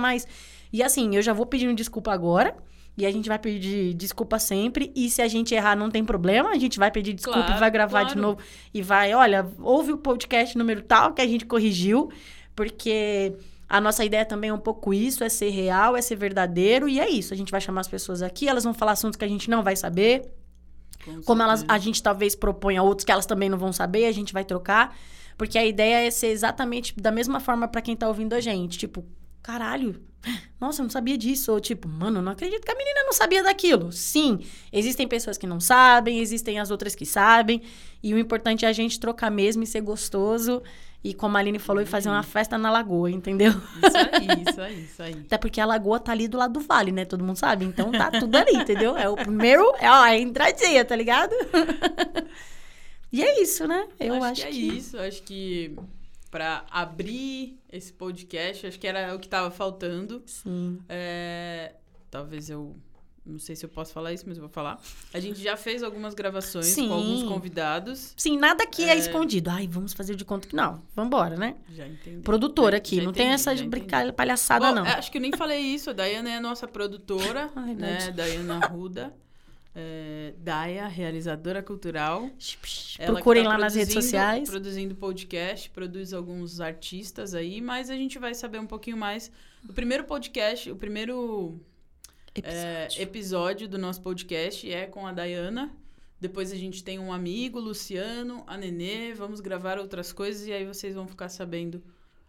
E 0.73 0.83
assim, 0.83 1.15
eu 1.15 1.21
já 1.21 1.31
vou 1.31 1.45
pedindo 1.45 1.73
desculpa 1.73 2.11
agora. 2.11 2.53
E 2.97 3.05
a 3.05 3.11
gente 3.11 3.29
vai 3.29 3.39
pedir 3.39 3.93
desculpa 3.93 4.37
sempre. 4.37 4.91
E 4.93 5.09
se 5.09 5.21
a 5.21 5.27
gente 5.29 5.55
errar, 5.55 5.77
não 5.77 5.89
tem 5.89 6.03
problema. 6.03 6.49
A 6.49 6.57
gente 6.57 6.77
vai 6.77 6.91
pedir 6.91 7.13
desculpa 7.13 7.39
Claro, 7.39 7.55
e 7.55 7.59
vai 7.61 7.71
gravar 7.71 8.03
de 8.03 8.13
claro. 8.13 8.21
novo. 8.21 8.39
E 8.73 8.81
vai, 8.81 9.13
olha, 9.13 9.47
ouve 9.61 9.93
o 9.93 9.97
podcast 9.97 10.57
número 10.57 10.81
tal 10.81 11.13
que 11.13 11.21
a 11.21 11.27
gente 11.27 11.45
corrigiu. 11.45 12.09
Porque 12.53 13.33
a 13.67 13.81
nossa 13.81 14.05
ideia 14.05 14.25
também 14.25 14.49
é 14.49 14.53
um 14.53 14.59
pouco 14.59 14.93
isso: 14.93 15.23
é 15.23 15.29
ser 15.29 15.49
real, 15.49 15.95
é 15.95 16.01
ser 16.01 16.15
verdadeiro. 16.15 16.87
E 16.87 16.99
é 16.99 17.09
isso. 17.09 17.33
A 17.33 17.37
gente 17.37 17.51
vai 17.51 17.61
chamar 17.61 17.81
as 17.81 17.87
pessoas 17.87 18.21
aqui, 18.21 18.47
elas 18.47 18.63
vão 18.63 18.73
falar 18.73 18.93
assuntos 18.93 19.17
que 19.17 19.25
a 19.25 19.27
gente 19.27 19.49
não 19.49 19.63
vai 19.63 19.75
saber. 19.75 20.31
Com 21.03 21.21
Como 21.21 21.41
elas, 21.41 21.65
a 21.67 21.77
gente 21.77 22.01
talvez 22.01 22.35
proponha 22.35 22.81
outros 22.81 23.05
que 23.05 23.11
elas 23.11 23.25
também 23.25 23.49
não 23.49 23.57
vão 23.57 23.73
saber, 23.73 24.05
a 24.05 24.11
gente 24.11 24.33
vai 24.33 24.45
trocar. 24.45 24.95
Porque 25.37 25.57
a 25.57 25.65
ideia 25.65 26.07
é 26.07 26.11
ser 26.11 26.27
exatamente 26.27 26.95
da 26.95 27.11
mesma 27.11 27.39
forma 27.39 27.67
pra 27.67 27.81
quem 27.81 27.95
tá 27.95 28.07
ouvindo 28.07 28.33
a 28.33 28.39
gente. 28.39 28.77
Tipo, 28.77 29.05
caralho, 29.43 30.01
nossa, 30.59 30.81
eu 30.81 30.83
não 30.83 30.89
sabia 30.89 31.17
disso. 31.17 31.51
Ou 31.51 31.59
tipo, 31.59 31.87
mano, 31.87 32.19
eu 32.19 32.21
não 32.21 32.31
acredito 32.31 32.63
que 32.63 32.71
a 32.71 32.75
menina 32.75 33.03
não 33.03 33.13
sabia 33.13 33.43
daquilo. 33.43 33.91
Sim, 33.91 34.39
existem 34.71 35.07
pessoas 35.07 35.37
que 35.37 35.45
não 35.45 35.59
sabem, 35.59 36.19
existem 36.19 36.59
as 36.59 36.71
outras 36.71 36.95
que 36.95 37.05
sabem. 37.05 37.61
E 38.01 38.13
o 38.13 38.17
importante 38.17 38.65
é 38.65 38.67
a 38.67 38.73
gente 38.73 38.99
trocar 38.99 39.29
mesmo 39.29 39.63
e 39.63 39.67
ser 39.67 39.81
gostoso. 39.81 40.61
E 41.05 41.13
como 41.13 41.37
a 41.37 41.39
Aline 41.39 41.59
falou, 41.59 41.83
e 41.83 41.85
fazer 41.85 42.09
uma 42.09 42.23
festa 42.23 42.57
na 42.57 42.71
lagoa, 42.71 43.11
entendeu? 43.11 43.51
Isso 43.51 43.95
aí, 43.95 44.41
isso 44.49 44.59
aí, 44.59 44.83
isso 44.85 45.03
aí. 45.03 45.13
Até 45.13 45.37
porque 45.37 45.61
a 45.61 45.65
lagoa 45.67 45.99
tá 45.99 46.11
ali 46.11 46.27
do 46.27 46.35
lado 46.35 46.53
do 46.53 46.61
vale, 46.61 46.91
né? 46.91 47.05
Todo 47.05 47.23
mundo 47.23 47.37
sabe. 47.37 47.63
Então 47.63 47.91
tá 47.91 48.09
tudo 48.09 48.35
ali, 48.35 48.55
entendeu? 48.55 48.97
É 48.97 49.07
o 49.07 49.15
primeiro, 49.15 49.61
é 49.77 49.87
ó, 49.87 50.03
é 50.03 50.13
a 50.13 50.17
entradinha, 50.17 50.83
tá 50.83 50.95
ligado? 50.95 51.31
e 53.13 53.21
é 53.21 53.39
isso, 53.39 53.67
né? 53.67 53.87
Eu 53.99 54.15
acho, 54.23 54.41
que 54.41 54.47
é 54.47 54.49
isso. 54.49 54.97
Acho 54.97 55.21
que 55.21 55.75
pra 56.31 56.65
abrir 56.71 57.59
esse 57.71 57.93
podcast, 57.93 58.65
acho 58.65 58.79
que 58.79 58.87
era 58.87 59.13
o 59.13 59.19
que 59.19 59.29
tava 59.29 59.51
faltando. 59.51 60.23
Sim. 60.25 60.79
É, 60.89 61.75
talvez 62.09 62.49
eu. 62.49 62.75
Não 63.25 63.39
sei 63.39 63.55
se 63.55 63.65
eu 63.65 63.69
posso 63.69 63.91
falar 63.91 64.13
isso, 64.13 64.23
mas 64.27 64.37
eu 64.37 64.41
vou 64.41 64.49
falar. 64.49 64.79
A 65.11 65.19
gente 65.19 65.41
já 65.41 65.57
fez 65.57 65.81
algumas 65.81 66.13
gravações 66.13 66.67
Sim. 66.67 66.89
com 66.89 66.93
alguns 66.93 67.23
convidados. 67.23 68.13
Sim, 68.15 68.37
nada 68.37 68.63
aqui 68.63 68.83
é... 68.83 68.89
É. 68.89 68.97
escondido. 68.97 69.49
Ai, 69.49 69.67
vamos 69.67 69.93
fazer 69.93 70.15
de 70.15 70.23
conta 70.23 70.47
que 70.47 70.55
não. 70.55 70.81
Vambora, 70.95 71.35
né? 71.35 71.55
Já 71.73 71.87
entendi. 71.87 72.21
Produtora 72.21 72.77
aqui, 72.77 72.97
já 72.97 73.03
não 73.03 73.11
tem 73.11 73.23
entendi, 73.25 73.33
essa 73.35 73.55
de 73.55 73.63
entendi. 73.63 73.81
brincar 73.81 74.13
palhaçada, 74.13 74.67
Bom, 74.67 74.75
não. 74.75 74.85
é, 74.85 74.91
Acho 74.93 75.11
que 75.11 75.17
eu 75.17 75.21
nem 75.21 75.31
falei 75.31 75.59
isso. 75.59 75.89
A 75.89 75.93
Dayana 75.93 76.29
é 76.29 76.37
a 76.37 76.41
nossa 76.41 76.67
produtora, 76.67 77.49
Ah, 77.55 77.61
né? 77.61 78.11
Dayana 78.11 78.59
Ruda. 78.67 79.11
É, 79.77 80.33
Daya, 80.37 80.87
realizadora 80.87 81.61
cultural. 81.61 82.29
Que 82.37 83.05
Procurem 83.05 83.43
tá 83.43 83.49
lá 83.49 83.57
nas 83.57 83.75
redes 83.75 83.93
sociais. 83.93 84.47
Produzindo 84.49 84.95
podcast, 84.95 85.69
produz 85.71 86.13
alguns 86.13 86.61
artistas 86.61 87.33
aí, 87.33 87.59
mas 87.59 87.89
a 87.89 87.95
gente 87.95 88.17
vai 88.17 88.33
saber 88.33 88.59
um 88.59 88.67
pouquinho 88.67 88.95
mais. 88.95 89.29
O 89.67 89.73
primeiro 89.73 90.05
podcast, 90.05 90.71
o 90.71 90.75
primeiro 90.77 91.59
é, 92.43 92.85
Episódio. 92.85 93.01
episódio 93.01 93.67
do 93.67 93.77
nosso 93.77 94.01
podcast 94.01 94.71
é 94.71 94.85
com 94.85 95.07
a 95.07 95.11
Dayana. 95.11 95.71
Depois 96.19 96.51
a 96.51 96.55
gente 96.55 96.83
tem 96.83 96.99
um 96.99 97.13
amigo, 97.13 97.59
Luciano, 97.59 98.43
a 98.47 98.57
Nenê. 98.57 99.13
Vamos 99.13 99.39
gravar 99.39 99.77
outras 99.77 100.11
coisas 100.11 100.47
e 100.47 100.51
aí 100.51 100.65
vocês 100.65 100.95
vão 100.95 101.07
ficar 101.07 101.29
sabendo 101.29 101.83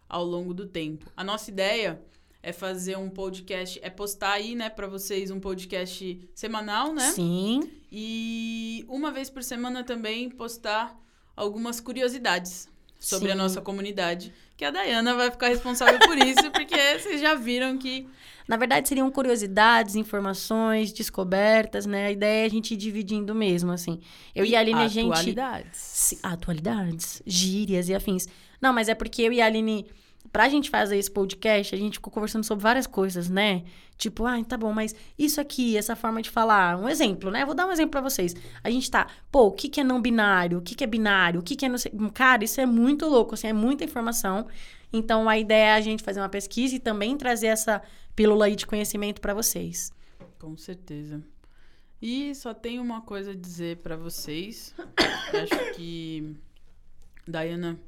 ao 0.07 0.23
longo 0.23 0.53
do 0.53 0.65
tempo. 0.65 1.11
A 1.15 1.23
nossa 1.23 1.49
ideia 1.49 2.01
é 2.41 2.53
fazer 2.53 2.97
um 2.97 3.09
podcast, 3.09 3.79
é 3.81 3.89
postar 3.89 4.33
aí, 4.33 4.55
né, 4.55 4.69
pra 4.69 4.87
vocês 4.87 5.31
um 5.31 5.39
podcast 5.39 6.29
semanal, 6.33 6.93
né? 6.93 7.11
Sim. 7.11 7.69
E 7.91 8.85
uma 8.87 9.11
vez 9.11 9.29
por 9.29 9.43
semana 9.43 9.83
também 9.83 10.29
postar 10.29 10.97
algumas 11.35 11.79
curiosidades 11.79 12.69
sobre 12.99 13.29
a 13.31 13.33
Sim. 13.33 13.37
nossa 13.39 13.61
comunidade. 13.61 14.33
Que 14.55 14.65
a 14.65 14.71
Dayana 14.71 15.13
vai 15.15 15.29
ficar 15.29 15.49
responsável 15.49 15.99
por 15.99 16.17
isso, 16.17 16.49
porque 16.51 16.99
vocês 16.99 17.21
já 17.21 17.35
viram 17.35 17.77
que. 17.77 18.07
Na 18.47 18.55
verdade, 18.55 18.87
seriam 18.87 19.11
curiosidades, 19.11 19.95
informações, 19.95 20.93
descobertas, 20.93 21.85
né? 21.85 22.07
A 22.07 22.11
ideia 22.11 22.43
é 22.43 22.45
a 22.45 22.49
gente 22.49 22.73
ir 22.73 22.77
dividindo 22.77 23.35
mesmo, 23.35 23.71
assim. 23.71 23.99
Eu 24.33 24.45
e 24.45 24.55
a 24.55 24.59
Aline, 24.59 24.79
a 24.79 24.87
gente... 24.87 25.11
Atualidades. 25.11 26.19
Atualidades, 26.23 27.21
gírias 27.25 27.89
e 27.89 27.93
afins. 27.93 28.27
Não, 28.61 28.71
mas 28.71 28.87
é 28.87 28.95
porque 28.95 29.21
eu 29.23 29.33
e 29.33 29.41
a 29.41 29.45
Aline, 29.45 29.85
pra 30.31 30.47
gente 30.47 30.69
fazer 30.69 30.97
esse 30.97 31.11
podcast, 31.11 31.75
a 31.75 31.77
gente 31.77 31.95
ficou 31.95 32.11
conversando 32.11 32.45
sobre 32.45 32.63
várias 32.63 32.87
coisas, 32.87 33.29
né? 33.29 33.63
Tipo, 33.97 34.25
ah, 34.25 34.41
tá 34.43 34.55
bom, 34.55 34.71
mas 34.71 34.95
isso 35.17 35.41
aqui, 35.41 35.75
essa 35.75 35.95
forma 35.95 36.21
de 36.21 36.29
falar. 36.29 36.77
Um 36.77 36.87
exemplo, 36.87 37.29
né? 37.29 37.43
Vou 37.43 37.55
dar 37.55 37.65
um 37.65 37.71
exemplo 37.71 37.91
pra 37.91 38.01
vocês. 38.01 38.33
A 38.63 38.69
gente 38.69 38.89
tá, 38.89 39.07
pô, 39.31 39.47
o 39.47 39.51
que, 39.51 39.67
que 39.67 39.81
é 39.81 39.83
não 39.83 40.01
binário? 40.01 40.59
O 40.59 40.61
que, 40.61 40.75
que 40.75 40.83
é 40.83 40.87
binário? 40.87 41.39
O 41.39 41.43
que, 41.43 41.55
que 41.55 41.65
é 41.65 41.69
não 41.69 41.77
sei. 41.77 41.91
Cara, 42.13 42.43
isso 42.43 42.61
é 42.61 42.65
muito 42.65 43.07
louco, 43.07 43.33
assim, 43.33 43.47
é 43.47 43.53
muita 43.53 43.83
informação. 43.83 44.47
Então 44.93 45.27
a 45.27 45.37
ideia 45.37 45.69
é 45.69 45.73
a 45.73 45.81
gente 45.81 46.03
fazer 46.03 46.21
uma 46.21 46.29
pesquisa 46.29 46.75
e 46.75 46.79
também 46.79 47.17
trazer 47.17 47.47
essa 47.47 47.81
pílula 48.17 48.47
aí 48.47 48.55
de 48.55 48.65
conhecimento 48.65 49.21
pra 49.21 49.33
vocês. 49.33 49.93
Com 50.39 50.57
certeza. 50.57 51.23
E 52.01 52.33
só 52.33 52.53
tenho 52.53 52.81
uma 52.81 53.01
coisa 53.01 53.31
a 53.31 53.35
dizer 53.35 53.77
pra 53.77 53.95
vocês. 53.95 54.73
Acho 55.31 55.75
que. 55.75 56.35
Dayana, 57.27 57.79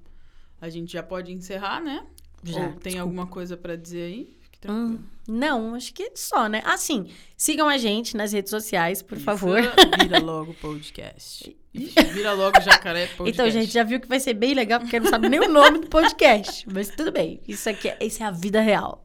a 0.61 0.69
gente 0.69 0.93
já 0.93 1.01
pode 1.01 1.31
encerrar, 1.31 1.81
né? 1.81 2.05
Já, 2.43 2.59
Ou 2.59 2.65
tem 2.67 2.73
desculpa. 2.73 3.01
alguma 3.01 3.27
coisa 3.27 3.57
pra 3.57 3.75
dizer 3.75 4.03
aí? 4.03 4.39
Hum, 4.67 4.99
não, 5.25 5.73
acho 5.73 5.93
que 5.93 6.11
só, 6.15 6.49
né? 6.49 6.61
Assim, 6.65 7.09
sigam 7.37 7.69
a 7.69 7.77
gente 7.77 8.17
nas 8.17 8.33
redes 8.33 8.49
sociais, 8.49 9.01
por 9.01 9.15
Isso, 9.15 9.23
favor. 9.23 9.61
Vira 10.01 10.19
logo 10.19 10.53
podcast. 10.55 11.55
Vira 11.73 12.33
logo 12.33 12.59
jacaré 12.59 13.07
podcast. 13.15 13.29
Então, 13.29 13.49
gente, 13.49 13.71
já 13.71 13.83
viu 13.83 14.01
que 14.01 14.07
vai 14.07 14.19
ser 14.19 14.33
bem 14.33 14.53
legal, 14.53 14.81
porque 14.81 14.99
não 14.99 15.09
sabe 15.09 15.29
nem 15.29 15.39
o 15.39 15.47
nome 15.47 15.79
do 15.79 15.87
podcast. 15.87 16.67
Mas 16.69 16.89
tudo 16.89 17.09
bem. 17.09 17.39
Isso 17.47 17.69
aqui 17.69 17.87
é, 17.87 17.97
isso 18.01 18.21
é 18.21 18.25
a 18.25 18.31
vida 18.31 18.59
real. 18.59 19.01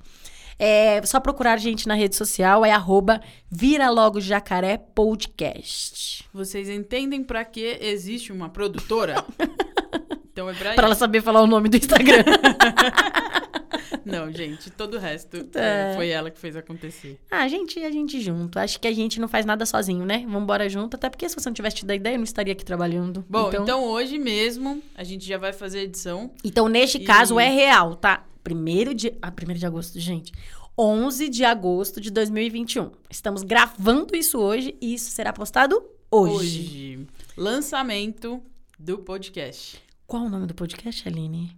É 0.58 1.04
só 1.04 1.18
procurar 1.20 1.54
a 1.54 1.56
gente 1.56 1.87
na 1.88 1.94
rede 1.94 2.14
social, 2.16 2.64
é 2.64 2.70
arroba 2.70 3.20
Vira 3.50 3.90
Logo 3.90 4.20
Jacaré 4.20 4.76
Podcast. 4.78 6.25
Vocês 6.32 6.68
entendem 6.68 7.23
pra 7.23 7.44
que 7.44 7.78
existe 7.80 8.32
uma 8.32 8.49
produtora? 8.49 9.25
então 10.32 10.49
é 10.49 10.54
pra, 10.54 10.75
Pra 10.75 10.87
ela 10.87 10.94
saber 10.94 11.23
falar 11.23 11.42
o 11.42 11.46
nome 11.46 11.68
do 11.68 11.76
Instagram. 11.76 12.25
Não, 14.04 14.30
gente, 14.30 14.70
todo 14.70 14.96
o 14.96 15.00
resto 15.00 15.49
É. 15.54 15.92
é, 15.92 15.94
foi 15.96 16.08
ela 16.11 16.30
que 16.30 16.38
fez 16.38 16.54
acontecer. 16.56 17.18
ah, 17.30 17.38
a 17.42 17.49
gente, 17.49 17.82
a 17.82 17.90
gente 17.90 18.20
junto. 18.20 18.58
Acho 18.58 18.78
que 18.78 18.87
a 18.87 18.92
gente 18.92 19.18
não 19.18 19.26
faz 19.26 19.46
nada 19.46 19.64
sozinho, 19.64 20.04
né? 20.04 20.26
Vambora 20.28 20.68
junto. 20.68 20.94
Até 20.94 21.08
porque 21.08 21.26
se 21.28 21.34
você 21.34 21.49
não 21.49 21.54
tivesse 21.54 21.76
tido 21.76 21.90
a 21.90 21.94
ideia, 21.94 22.14
eu 22.14 22.18
não 22.18 22.25
estaria 22.25 22.52
aqui 22.52 22.64
trabalhando. 22.64 23.25
Bom, 23.28 23.50
então, 23.50 23.82
hoje 23.84 24.18
mesmo 24.18 24.82
a 24.94 25.02
gente 25.02 25.26
já 25.26 25.38
vai 25.38 25.52
fazer 25.54 25.78
a 25.78 25.82
edição. 25.84 26.30
Então, 26.44 26.68
neste 26.68 26.99
E- 26.99 27.04
caso, 27.04 27.40
é 27.40 27.49
real, 27.49 27.94
tá? 27.96 28.25
Primeiro 28.45 28.95
de... 28.95 29.13
Ah, 29.23 29.31
primeiro 29.33 29.59
de 29.59 29.65
agosto, 29.67 29.99
gente. 29.99 30.31
11 30.79 31.29
de 31.31 31.45
agosto 31.45 31.99
de 32.01 32.11
2021. 32.11 32.91
Estamos 33.09 33.43
gravando 33.43 34.15
isso 34.15 34.39
hoje 34.39 34.77
e 34.83 34.93
isso 34.95 35.11
será 35.11 35.33
postado 35.33 35.83
hoje. 36.11 36.35
Hoje, 36.35 37.07
lançamento 37.37 38.43
do 38.79 38.99
podcast. 38.99 39.81
Qual 40.07 40.25
o 40.25 40.29
nome 40.29 40.47
do 40.47 40.55
podcast, 40.55 41.09
Aline? 41.09 41.57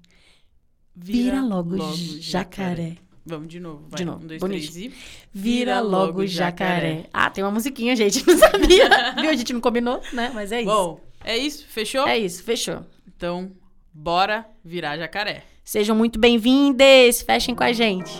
Vira, 0.94 1.42
logo, 1.42 1.76
jacaré. 2.20 2.98
Vamos 3.24 3.48
de 3.48 3.58
novo. 3.58 3.86
Vai. 3.88 3.98
De 3.98 4.04
novo, 4.04 4.22
Um, 4.22 4.26
dois, 4.28 4.40
bonito. 4.40 4.70
três 4.72 4.76
e. 4.76 4.94
Vira 5.34 5.80
logo 5.80 6.24
jacaré. 6.24 7.08
Ah, 7.12 7.28
tem 7.28 7.42
uma 7.42 7.50
musiquinha, 7.50 7.96
gente. 7.96 8.24
Não 8.28 8.38
sabia. 8.38 8.88
Viu? 9.20 9.30
A 9.30 9.34
gente 9.34 9.52
não 9.52 9.60
combinou, 9.60 10.00
né? 10.12 10.30
Mas 10.32 10.52
é 10.52 10.60
isso. 10.62 10.70
Bom, 10.70 11.00
é 11.24 11.36
isso? 11.36 11.66
Fechou? 11.66 12.06
É 12.06 12.16
isso, 12.16 12.44
fechou. 12.44 12.86
Então, 13.08 13.50
bora 13.92 14.46
virar 14.64 14.96
jacaré. 14.96 15.42
Sejam 15.66 15.96
muito 15.96 16.16
bem-vindos. 16.16 17.22
Fechem 17.22 17.52
com 17.52 17.64
a 17.64 17.72
gente. 17.72 18.12